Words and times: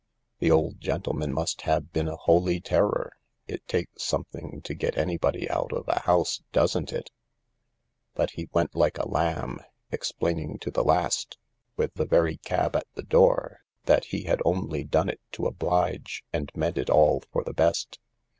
The 0.39 0.49
old 0.49 0.79
gentleman 0.81 1.31
must 1.31 1.61
have 1.61 1.91
been 1.93 2.07
a 2.07 2.15
holy 2.15 2.59
terror— 2.59 3.13
it 3.47 3.67
takes 3.67 4.01
something 4.03 4.59
to 4.63 4.73
get 4.73 4.97
anybody 4.97 5.47
out 5.47 5.71
of 5.71 5.87
a 5.87 5.99
house, 5.99 6.41
doesn't 6.51 6.91
it? 6.91 7.11
But 8.15 8.31
he 8.31 8.49
went 8.51 8.73
like 8.73 8.97
a 8.97 9.07
lamb, 9.07 9.59
explaining 9.91 10.57
to 10.61 10.71
the 10.71 10.83
last, 10.83 11.37
with 11.77 11.93
the 11.93 12.07
very 12.07 12.37
cab 12.37 12.75
at 12.75 12.87
the 12.95 13.03
door, 13.03 13.59
that 13.85 14.05
he 14.05 14.23
had 14.23 14.41
only 14.43 14.83
done 14.83 15.07
it 15.07 15.21
to 15.33 15.45
oblige 15.45 16.23
and 16.33 16.51
meant 16.55 16.79
it 16.79 16.89
all 16.89 17.21
for 17.31 17.43
the 17.43 17.53
best. 17.53 17.99